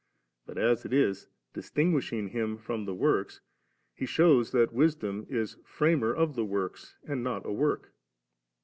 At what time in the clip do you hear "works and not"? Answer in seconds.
6.43-7.45